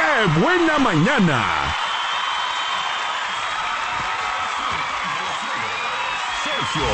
¡Qué 0.00 0.40
buena 0.40 0.78
mañana! 0.78 1.44
Sergio, 6.42 6.86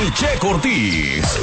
el 0.00 0.12
Che 0.14 0.38
Cortés. 0.40 1.40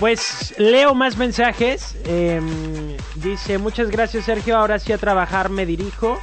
Pues 0.00 0.54
leo 0.56 0.94
más 0.94 1.18
mensajes. 1.18 1.94
Em, 2.06 2.96
dice, 3.16 3.58
muchas 3.58 3.90
gracias 3.90 4.24
Sergio, 4.24 4.56
ahora 4.56 4.78
sí 4.78 4.94
a 4.94 4.98
trabajar 4.98 5.50
me 5.50 5.66
dirijo. 5.66 6.18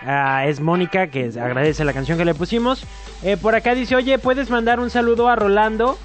Ah, 0.00 0.46
es 0.46 0.60
Mónica 0.60 1.08
que 1.08 1.30
agradece 1.38 1.84
la 1.84 1.92
canción 1.92 2.16
que 2.16 2.24
le 2.24 2.32
pusimos. 2.32 2.86
Eh, 3.22 3.36
por 3.36 3.54
acá 3.54 3.74
dice, 3.74 3.96
oye, 3.96 4.18
¿puedes 4.18 4.48
mandar 4.48 4.80
un 4.80 4.88
saludo 4.88 5.28
a 5.28 5.36
Rolando? 5.36 5.98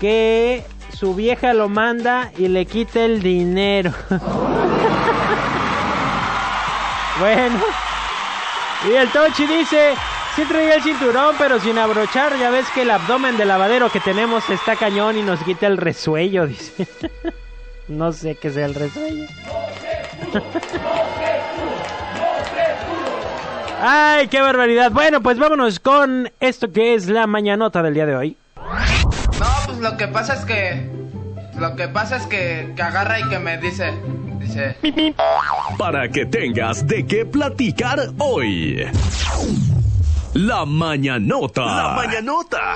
Que 0.00 0.64
su 0.98 1.14
vieja 1.14 1.52
lo 1.52 1.68
manda 1.68 2.32
y 2.38 2.48
le 2.48 2.64
quita 2.64 3.04
el 3.04 3.22
dinero. 3.22 3.92
bueno. 7.20 7.60
Y 8.88 8.94
el 8.94 9.10
Tochi 9.10 9.46
dice, 9.46 9.92
sí 10.34 10.44
traía 10.44 10.76
el 10.76 10.82
cinturón, 10.82 11.34
pero 11.38 11.60
sin 11.60 11.76
abrochar. 11.76 12.38
Ya 12.38 12.48
ves 12.50 12.66
que 12.74 12.80
el 12.82 12.90
abdomen 12.90 13.36
de 13.36 13.44
lavadero 13.44 13.90
que 13.90 14.00
tenemos 14.00 14.48
está 14.48 14.76
cañón 14.76 15.18
y 15.18 15.22
nos 15.22 15.42
quita 15.42 15.66
el 15.66 15.76
resuello, 15.76 16.46
dice. 16.46 16.88
no 17.88 18.12
sé 18.12 18.36
qué 18.36 18.50
sea 18.50 18.64
el 18.64 18.74
resuello. 18.74 19.26
Ay, 23.82 24.28
qué 24.28 24.40
barbaridad. 24.40 24.90
Bueno, 24.92 25.20
pues 25.20 25.38
vámonos 25.38 25.78
con 25.78 26.32
esto 26.40 26.72
que 26.72 26.94
es 26.94 27.08
la 27.08 27.26
mañanota 27.26 27.82
del 27.82 27.92
día 27.92 28.06
de 28.06 28.16
hoy. 28.16 28.36
No, 29.38 29.46
pues 29.66 29.78
lo 29.78 29.96
que 29.96 30.08
pasa 30.08 30.34
es 30.34 30.44
que. 30.44 30.90
Lo 31.58 31.74
que 31.74 31.88
pasa 31.88 32.16
es 32.16 32.26
que, 32.26 32.72
que 32.76 32.82
agarra 32.82 33.20
y 33.20 33.28
que 33.28 33.38
me 33.38 33.58
dice. 33.58 33.92
Dice. 34.38 34.76
Para 35.78 36.08
que 36.08 36.26
tengas 36.26 36.86
de 36.86 37.06
qué 37.06 37.24
platicar 37.24 38.10
hoy. 38.18 38.86
La 40.34 40.66
mañanota. 40.66 41.64
La 41.64 41.94
mañanota. 41.96 42.74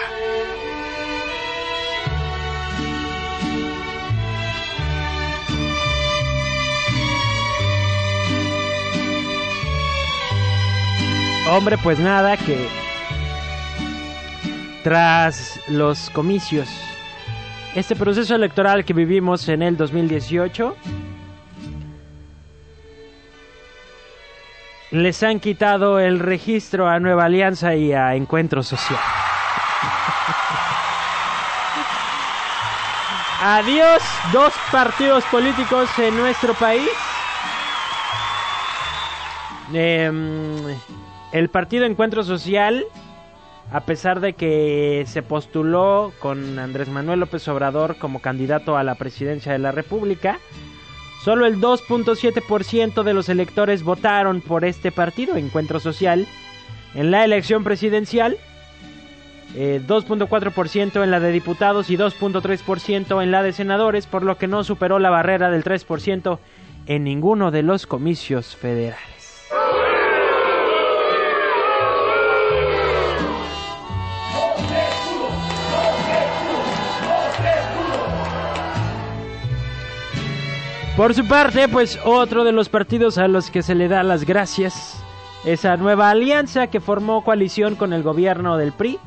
Hombre, 11.50 11.76
pues 11.78 11.98
nada, 11.98 12.36
que 12.36 12.68
tras 14.82 15.60
los 15.68 16.10
comicios, 16.10 16.68
este 17.74 17.94
proceso 17.96 18.34
electoral 18.34 18.84
que 18.84 18.92
vivimos 18.92 19.48
en 19.48 19.62
el 19.62 19.76
2018, 19.76 20.76
les 24.90 25.22
han 25.22 25.38
quitado 25.38 26.00
el 26.00 26.18
registro 26.18 26.88
a 26.88 26.98
Nueva 26.98 27.26
Alianza 27.26 27.74
y 27.76 27.92
a 27.92 28.14
Encuentro 28.14 28.62
Social. 28.62 28.98
Adiós, 33.42 34.02
dos 34.32 34.52
partidos 34.70 35.24
políticos 35.24 35.88
en 35.98 36.16
nuestro 36.16 36.54
país. 36.54 36.90
Em, 39.72 40.76
el 41.32 41.48
partido 41.48 41.84
Encuentro 41.84 42.24
Social, 42.24 42.84
a 43.72 43.80
pesar 43.80 44.20
de 44.20 44.32
que 44.32 45.04
se 45.06 45.22
postuló 45.22 46.12
con 46.18 46.58
Andrés 46.58 46.88
Manuel 46.88 47.20
López 47.20 47.46
Obrador 47.48 47.96
como 47.96 48.20
candidato 48.20 48.76
a 48.76 48.82
la 48.82 48.96
presidencia 48.96 49.52
de 49.52 49.58
la 49.58 49.70
República, 49.70 50.40
solo 51.24 51.46
el 51.46 51.60
2.7% 51.60 53.02
de 53.04 53.14
los 53.14 53.28
electores 53.28 53.82
votaron 53.84 54.40
por 54.40 54.64
este 54.64 54.90
partido, 54.90 55.36
Encuentro 55.36 55.78
Social, 55.78 56.26
en 56.94 57.10
la 57.10 57.24
elección 57.24 57.64
presidencial. 57.64 58.36
2.4% 59.52 61.02
en 61.02 61.10
la 61.10 61.18
de 61.18 61.32
diputados 61.32 61.90
y 61.90 61.96
2.3% 61.96 63.20
en 63.20 63.32
la 63.32 63.42
de 63.42 63.52
senadores, 63.52 64.06
por 64.06 64.22
lo 64.22 64.38
que 64.38 64.46
no 64.46 64.62
superó 64.62 65.00
la 65.00 65.10
barrera 65.10 65.50
del 65.50 65.64
3% 65.64 66.38
en 66.86 67.02
ninguno 67.02 67.50
de 67.50 67.64
los 67.64 67.88
comicios 67.88 68.54
federales. 68.54 69.19
Por 81.00 81.14
su 81.14 81.26
parte, 81.26 81.66
pues 81.66 81.98
otro 82.04 82.44
de 82.44 82.52
los 82.52 82.68
partidos 82.68 83.16
a 83.16 83.26
los 83.26 83.50
que 83.50 83.62
se 83.62 83.74
le 83.74 83.88
da 83.88 84.02
las 84.02 84.26
gracias, 84.26 85.02
esa 85.46 85.78
nueva 85.78 86.10
alianza 86.10 86.66
que 86.66 86.78
formó 86.78 87.24
coalición 87.24 87.74
con 87.74 87.94
el 87.94 88.02
gobierno 88.02 88.58
del 88.58 88.72
PRI, 88.72 88.98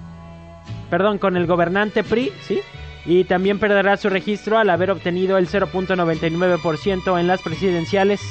perdón, 0.89 1.19
con 1.19 1.37
el 1.37 1.45
gobernante 1.45 2.03
PRI, 2.03 2.31
¿sí? 2.41 2.61
Y 3.05 3.25
también 3.25 3.59
perderá 3.59 3.95
su 3.97 4.09
registro 4.09 4.57
al 4.57 4.71
haber 4.71 4.89
obtenido 4.89 5.37
el 5.37 5.47
0.99% 5.47 7.19
en 7.19 7.27
las 7.27 7.43
presidenciales, 7.43 8.21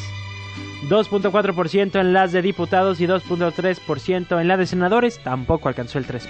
2.4% 0.89 2.01
en 2.01 2.13
las 2.13 2.33
de 2.33 2.43
diputados 2.43 3.01
y 3.01 3.07
2.3% 3.07 4.41
en 4.41 4.49
la 4.49 4.57
de 4.57 4.67
senadores, 4.67 5.21
tampoco 5.23 5.69
alcanzó 5.69 5.99
el 5.99 6.09
3%. 6.09 6.27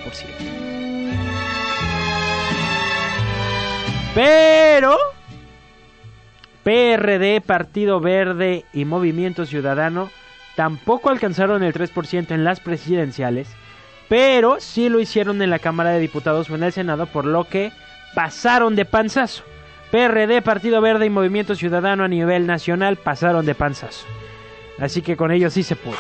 Pero 4.15 4.99
PRD, 6.63 7.41
Partido 7.41 8.01
Verde 8.01 8.65
y 8.73 8.85
Movimiento 8.85 9.47
Ciudadano 9.47 10.11
tampoco 10.55 11.11
alcanzaron 11.11 11.63
el 11.63 11.73
3% 11.73 12.31
en 12.31 12.45
las 12.45 12.61
presidenciales, 12.61 13.49
pero 14.09 14.61
sí 14.61 14.89
lo 14.89 15.01
hicieron 15.01 15.41
en 15.43 15.51
la 15.51 15.59
Cámara 15.59 15.91
de 15.91 16.01
Diputados 16.01 16.51
o 16.51 16.55
en 16.55 16.63
el 16.63 16.73
Senado, 16.73 17.07
por 17.07 17.25
lo 17.25 17.45
que 17.45 17.73
pasaron 18.15 18.77
de 18.77 18.85
panzazo. 18.85 19.45
PRD, 19.91 20.41
Partido 20.43 20.81
Verde 20.81 21.07
y 21.07 21.11
Movimiento 21.11 21.55
Ciudadano 21.55 22.05
a 22.05 22.09
nivel 22.09 22.47
nacional 22.47 22.97
pasaron 22.97 23.45
de 23.45 23.55
panzazo. 23.55 24.07
Así 24.79 25.03
que 25.03 25.17
con 25.17 25.31
ellos 25.31 25.53
sí 25.53 25.63
se 25.63 25.77
pudo. 25.77 25.97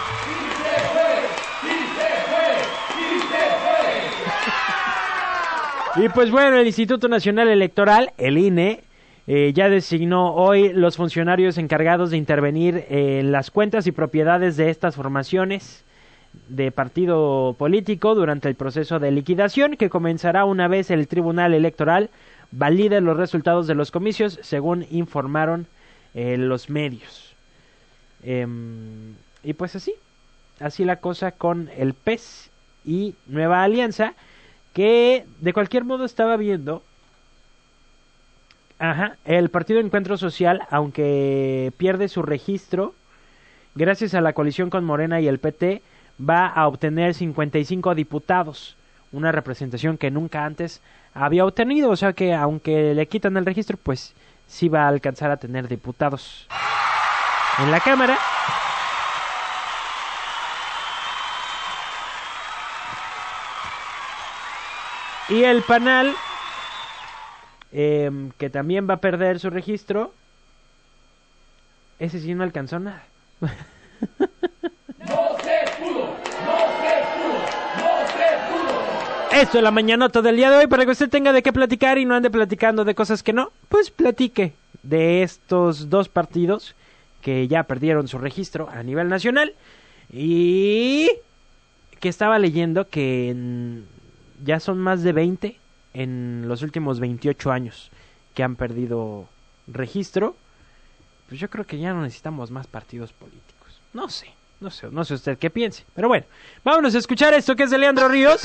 Y 5.97 6.09
pues 6.09 6.31
bueno, 6.31 6.57
el 6.57 6.67
Instituto 6.67 7.07
Nacional 7.09 7.49
Electoral, 7.49 8.13
el 8.17 8.39
INE, 8.39 8.83
eh, 9.27 9.53
ya 9.55 9.69
designó 9.69 10.35
hoy 10.35 10.73
los 10.73 10.97
funcionarios 10.97 11.59
encargados 11.59 12.11
de 12.11 12.17
intervenir 12.17 12.87
en 12.89 13.31
las 13.31 13.51
cuentas 13.51 13.87
y 13.87 13.93
propiedades 13.93 14.57
de 14.57 14.71
estas 14.71 14.97
formaciones 14.97 15.85
de 16.49 16.73
partido 16.73 17.55
político 17.59 18.15
durante 18.15 18.49
el 18.49 18.55
proceso 18.55 18.99
de 18.99 19.11
liquidación 19.11 19.77
que 19.77 19.91
comenzará 19.91 20.45
una 20.45 20.67
vez 20.67 20.91
el 20.91 21.07
Tribunal 21.07 21.55
Electoral 21.55 22.11
valide 22.51 23.01
los 23.01 23.17
resultados 23.17 23.67
de 23.67 23.75
los 23.75 23.91
comicios, 23.91 24.39
según 24.43 24.87
informaron 24.91 25.67
eh, 26.15 26.37
los 26.37 26.69
medios. 26.69 27.35
Em, 28.23 29.15
y 29.43 29.55
pues 29.55 29.75
así, 29.75 29.95
así 30.61 30.85
la 30.85 30.97
cosa 30.97 31.33
con 31.33 31.71
el 31.77 31.95
PES 31.95 32.51
y 32.85 33.15
Nueva 33.27 33.63
Alianza, 33.63 34.15
que 34.75 35.25
de 35.41 35.53
cualquier 35.53 35.85
modo 35.85 36.05
estaba 36.05 36.37
viendo 36.37 36.83
Ajá, 38.83 39.17
el 39.25 39.49
Partido 39.49 39.79
Encuentro 39.79 40.17
Social, 40.17 40.67
aunque 40.69 41.73
pierde 41.77 42.09
su 42.09 42.21
registro, 42.21 42.97
gracias 43.77 44.13
a 44.15 44.21
la 44.21 44.33
coalición 44.33 44.71
con 44.71 44.85
Morena 44.85 45.21
y 45.21 45.29
el 45.29 45.39
PT, 45.39 45.83
va 46.21 46.49
a 46.49 46.67
obtener 46.67 47.15
55 47.15 47.95
diputados, 47.95 48.77
una 49.13 49.31
representación 49.31 49.99
que 49.99 50.11
nunca 50.11 50.45
antes 50.45 50.83
había 51.15 51.45
obtenido, 51.45 51.91
o 51.91 51.97
sea 51.97 52.13
que 52.13 52.35
aunque 52.35 52.93
le 52.93 53.07
quitan 53.07 53.37
el 53.37 53.47
registro, 53.47 53.79
pues 53.81 54.17
sí 54.49 54.69
va 54.69 54.87
a 54.87 54.89
alcanzar 54.89 55.31
a 55.31 55.37
tener 55.37 55.69
diputados 55.69 56.49
en 57.61 57.71
la 57.71 57.79
Cámara. 57.79 58.19
Y 65.29 65.45
el 65.45 65.63
panel 65.63 66.17
Em, 67.73 68.31
que 68.33 68.51
también 68.51 68.89
va 68.89 68.95
a 68.95 69.01
perder 69.01 69.41
su 69.41 69.49
registro. 69.49 70.13
Ese 71.99 72.21
sí 72.21 72.35
no 72.35 72.45
alcanzó 72.45 72.79
nada. 72.79 73.05
No 74.99 75.37
se 75.43 75.59
pudo, 75.81 76.15
no 76.47 76.59
se 76.81 76.95
pudo, 77.17 77.39
no 77.79 78.07
se 78.07 78.29
pudo. 78.49 79.41
Esto 79.41 79.59
es 79.59 79.65
la 79.65 79.71
mañanota 79.73 80.23
del 80.23 80.37
día 80.37 80.51
de 80.51 80.59
hoy 80.59 80.67
para 80.69 80.85
que 80.85 80.93
usted 80.93 81.09
tenga 81.09 81.33
de 81.33 81.43
qué 81.43 81.53
platicar 81.53 81.99
y 81.99 82.05
no 82.05 82.15
ande 82.15 82.31
platicando 82.31 82.85
de 82.85 82.95
cosas 82.95 83.23
que 83.25 83.33
no. 83.33 83.51
Pues 83.69 83.91
platique 83.91 84.53
de 84.83 85.23
estos 85.23 85.91
dos 85.91 86.09
partidos 86.09 86.77
que 87.21 87.49
ya 87.49 87.65
perdieron 87.65 88.07
su 88.07 88.19
registro 88.19 88.69
a 88.71 88.83
nivel 88.83 89.09
nacional 89.09 89.55
y 90.13 91.11
que 92.01 92.09
estaba 92.09 92.39
leyendo 92.39 92.89
que 92.89 93.35
ya 94.45 94.61
son 94.61 94.79
más 94.79 95.03
de 95.03 95.13
20 95.13 95.57
en 95.95 96.47
los 96.49 96.63
últimos 96.63 97.01
28 97.01 97.51
años 97.51 97.91
que 98.35 98.43
han 98.43 98.57
perdido 98.57 99.29
registro, 99.67 100.37
pues 101.29 101.41
yo 101.41 101.49
creo 101.49 101.67
que 101.67 101.79
ya 101.79 101.93
no 101.93 102.03
necesitamos 102.03 102.51
más 102.51 102.67
partidos 102.67 103.13
políticos. 103.13 103.81
No 103.93 104.09
sé, 104.09 104.29
no 104.61 104.71
sé, 104.71 104.89
no 104.91 105.05
sé 105.05 105.15
usted 105.15 105.39
qué 105.39 105.51
piense. 105.51 105.85
Pero 105.95 106.09
bueno, 106.09 106.27
vámonos 106.65 106.95
a 106.95 106.99
escuchar 106.99 107.35
esto 107.35 107.57
que 107.57 107.65
es 107.65 107.71
de 107.71 107.79
Leandro 107.79 108.09
Ríos. 108.09 108.41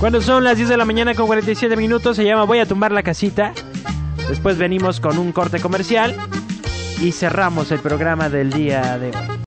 Cuando 0.00 0.20
son 0.20 0.44
las 0.44 0.56
10 0.56 0.68
de 0.68 0.76
la 0.76 0.84
mañana 0.84 1.14
con 1.14 1.26
47 1.26 1.76
minutos, 1.76 2.16
se 2.16 2.24
llama 2.24 2.44
Voy 2.44 2.58
a 2.58 2.66
tumbar 2.66 2.92
la 2.92 3.02
casita. 3.02 3.52
Después 4.28 4.58
venimos 4.58 5.00
con 5.00 5.18
un 5.18 5.32
corte 5.32 5.60
comercial 5.60 6.16
y 7.00 7.12
cerramos 7.12 7.70
el 7.70 7.80
programa 7.80 8.28
del 8.28 8.50
día 8.50 8.98
de 8.98 9.08
hoy. 9.08 9.32